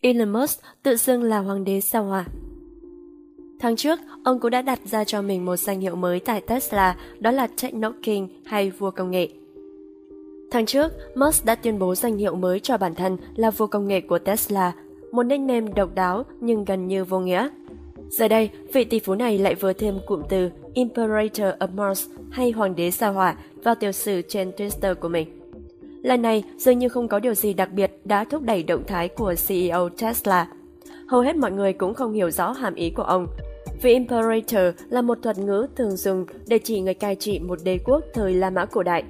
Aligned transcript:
Elon 0.00 0.32
Musk 0.32 0.60
tự 0.82 0.96
xưng 0.96 1.22
là 1.22 1.38
hoàng 1.38 1.64
đế 1.64 1.80
sao 1.80 2.04
hỏa. 2.04 2.24
Tháng 3.60 3.76
trước, 3.76 3.98
ông 4.24 4.40
cũng 4.40 4.50
đã 4.50 4.62
đặt 4.62 4.80
ra 4.84 5.04
cho 5.04 5.22
mình 5.22 5.44
một 5.44 5.56
danh 5.56 5.80
hiệu 5.80 5.96
mới 5.96 6.20
tại 6.20 6.40
Tesla, 6.40 6.96
đó 7.20 7.30
là 7.30 7.46
Techno 7.62 7.92
King 8.02 8.28
hay 8.44 8.70
vua 8.70 8.90
công 8.90 9.10
nghệ. 9.10 9.28
Tháng 10.50 10.66
trước, 10.66 10.92
Musk 11.14 11.44
đã 11.44 11.54
tuyên 11.54 11.78
bố 11.78 11.94
danh 11.94 12.16
hiệu 12.16 12.34
mới 12.34 12.60
cho 12.60 12.76
bản 12.76 12.94
thân 12.94 13.16
là 13.36 13.50
vua 13.50 13.66
công 13.66 13.88
nghệ 13.88 14.00
của 14.00 14.18
Tesla, 14.18 14.72
một 15.12 15.22
nickname 15.22 15.72
độc 15.76 15.94
đáo 15.94 16.24
nhưng 16.40 16.64
gần 16.64 16.88
như 16.88 17.04
vô 17.04 17.20
nghĩa. 17.20 17.48
Giờ 18.10 18.28
đây, 18.28 18.50
vị 18.72 18.84
tỷ 18.84 18.98
phú 18.98 19.14
này 19.14 19.38
lại 19.38 19.54
vừa 19.54 19.72
thêm 19.72 19.98
cụm 20.06 20.22
từ 20.28 20.50
Imperator 20.74 21.54
of 21.60 21.74
Mars 21.74 22.06
hay 22.30 22.50
Hoàng 22.50 22.76
đế 22.76 22.90
sao 22.90 23.12
hỏa 23.12 23.36
vào 23.64 23.74
tiểu 23.74 23.92
sử 23.92 24.22
trên 24.22 24.50
Twitter 24.50 24.94
của 24.94 25.08
mình. 25.08 25.37
Lần 26.08 26.22
này, 26.22 26.44
dường 26.56 26.78
như 26.78 26.88
không 26.88 27.08
có 27.08 27.18
điều 27.18 27.34
gì 27.34 27.54
đặc 27.54 27.72
biệt 27.72 27.90
đã 28.04 28.24
thúc 28.24 28.42
đẩy 28.42 28.62
động 28.62 28.82
thái 28.86 29.08
của 29.08 29.34
CEO 29.48 29.88
Tesla. 29.88 30.48
Hầu 31.08 31.20
hết 31.20 31.36
mọi 31.36 31.52
người 31.52 31.72
cũng 31.72 31.94
không 31.94 32.12
hiểu 32.12 32.30
rõ 32.30 32.52
hàm 32.52 32.74
ý 32.74 32.90
của 32.90 33.02
ông. 33.02 33.26
Vì 33.82 33.92
Imperator 33.92 34.62
là 34.88 35.02
một 35.02 35.18
thuật 35.22 35.38
ngữ 35.38 35.66
thường 35.76 35.96
dùng 35.96 36.26
để 36.46 36.58
chỉ 36.58 36.80
người 36.80 36.94
cai 36.94 37.14
trị 37.14 37.38
một 37.38 37.58
đế 37.64 37.78
quốc 37.84 38.04
thời 38.14 38.34
La 38.34 38.50
Mã 38.50 38.64
cổ 38.64 38.82
đại. 38.82 39.04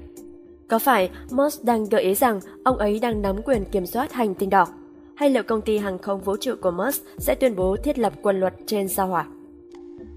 Có 0.69 0.79
phải 0.79 1.11
Musk 1.31 1.65
đang 1.65 1.85
gợi 1.85 2.03
ý 2.03 2.15
rằng 2.15 2.41
ông 2.65 2.77
ấy 2.77 2.99
đang 2.99 3.23
nắm 3.23 3.43
quyền 3.43 3.65
kiểm 3.65 3.87
soát 3.87 4.13
hành 4.13 4.35
tinh 4.35 4.51
đỏ? 4.51 4.67
Hay 5.15 5.31
liệu 5.31 5.43
công 5.43 5.61
ty 5.61 5.79
hàng 5.79 5.99
không 5.99 6.21
vũ 6.21 6.37
trụ 6.37 6.55
của 6.61 6.71
Musk 6.71 7.03
sẽ 7.19 7.35
tuyên 7.35 7.57
bố 7.57 7.77
thiết 7.77 7.99
lập 7.99 8.13
quân 8.23 8.41
luật 8.41 8.55
trên 8.67 8.89
sao 8.89 9.07
hỏa? 9.07 9.27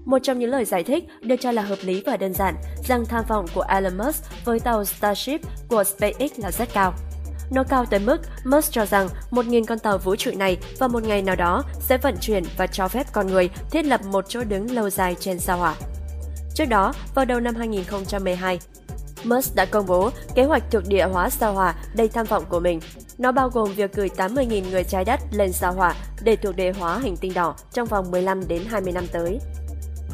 Một 0.04 0.18
trong 0.22 0.38
những 0.38 0.50
lời 0.50 0.64
giải 0.64 0.84
thích 0.84 1.04
được 1.20 1.36
cho 1.40 1.52
là 1.52 1.62
hợp 1.62 1.78
lý 1.82 2.02
và 2.06 2.16
đơn 2.16 2.32
giản 2.32 2.54
rằng 2.88 3.04
tham 3.06 3.24
vọng 3.28 3.46
của 3.54 3.64
Elon 3.68 3.98
Musk 3.98 4.24
với 4.44 4.60
tàu 4.60 4.84
Starship 4.84 5.40
của 5.68 5.84
SpaceX 5.84 6.30
là 6.36 6.50
rất 6.50 6.68
cao. 6.72 6.94
Nó 7.50 7.64
cao 7.64 7.84
tới 7.86 8.00
mức 8.00 8.20
Musk 8.44 8.72
cho 8.72 8.86
rằng 8.86 9.08
1.000 9.30 9.64
con 9.64 9.78
tàu 9.78 9.98
vũ 9.98 10.16
trụ 10.16 10.30
này 10.36 10.58
vào 10.78 10.88
một 10.88 11.02
ngày 11.02 11.22
nào 11.22 11.36
đó 11.36 11.64
sẽ 11.80 11.98
vận 11.98 12.14
chuyển 12.20 12.44
và 12.56 12.66
cho 12.66 12.88
phép 12.88 13.06
con 13.12 13.26
người 13.26 13.50
thiết 13.70 13.84
lập 13.84 14.00
một 14.04 14.24
chỗ 14.28 14.44
đứng 14.44 14.70
lâu 14.70 14.90
dài 14.90 15.16
trên 15.20 15.38
sao 15.38 15.58
hỏa. 15.58 15.74
Trước 16.54 16.64
đó, 16.64 16.92
vào 17.14 17.24
đầu 17.24 17.40
năm 17.40 17.54
2012, 17.54 18.58
Musk 19.24 19.54
đã 19.54 19.64
công 19.64 19.86
bố 19.86 20.10
kế 20.34 20.44
hoạch 20.44 20.70
thực 20.70 20.88
địa 20.88 21.06
hóa 21.12 21.30
sao 21.30 21.52
hỏa 21.52 21.74
đầy 21.94 22.08
tham 22.08 22.26
vọng 22.26 22.44
của 22.48 22.60
mình. 22.60 22.80
Nó 23.18 23.32
bao 23.32 23.48
gồm 23.48 23.72
việc 23.72 23.92
gửi 23.92 24.10
80.000 24.16 24.70
người 24.70 24.84
trái 24.84 25.04
đất 25.04 25.20
lên 25.32 25.52
sao 25.52 25.72
hỏa 25.72 25.94
để 26.22 26.36
thuộc 26.36 26.56
địa 26.56 26.72
hóa 26.72 26.98
hành 26.98 27.16
tinh 27.16 27.34
đỏ 27.34 27.54
trong 27.72 27.88
vòng 27.88 28.10
15 28.10 28.48
đến 28.48 28.62
20 28.68 28.92
năm 28.92 29.04
tới. 29.12 29.38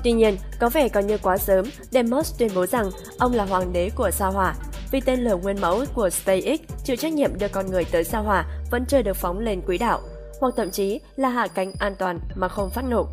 Tuy 0.05 0.13
nhiên, 0.13 0.37
có 0.61 0.69
vẻ 0.69 0.89
còn 0.89 1.07
như 1.07 1.19
quá 1.19 1.39
sớm 1.39 1.67
để 1.93 2.03
Musk 2.03 2.39
tuyên 2.39 2.51
bố 2.55 2.67
rằng 2.67 2.91
ông 3.19 3.33
là 3.33 3.45
hoàng 3.45 3.73
đế 3.73 3.91
của 3.95 4.11
sao 4.11 4.33
hỏa, 4.33 4.55
vì 4.91 5.01
tên 5.01 5.21
lửa 5.21 5.37
nguyên 5.37 5.61
mẫu 5.61 5.85
của 5.95 6.11
SpaceX 6.11 6.61
chịu 6.85 6.97
trách 6.97 7.13
nhiệm 7.13 7.39
đưa 7.39 7.49
con 7.49 7.71
người 7.71 7.85
tới 7.85 8.05
sao 8.05 8.23
hỏa 8.23 8.47
vẫn 8.71 8.85
chưa 8.89 9.03
được 9.03 9.17
phóng 9.17 9.39
lên 9.39 9.61
quỹ 9.61 9.79
đạo, 9.79 10.01
hoặc 10.41 10.55
thậm 10.57 10.71
chí 10.71 11.01
là 11.17 11.29
hạ 11.29 11.47
cánh 11.47 11.73
an 11.79 11.95
toàn 11.99 12.21
mà 12.37 12.49
không 12.49 12.71
phát 12.71 12.85
nổ. 12.85 13.09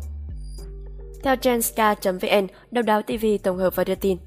Theo 1.22 1.34
Jenska.vn, 1.34 2.46
Đầu 2.70 2.82
đáo 2.82 3.02
TV 3.02 3.26
tổng 3.42 3.58
hợp 3.58 3.76
và 3.76 3.84
đưa 3.84 3.94
tin. 3.94 4.18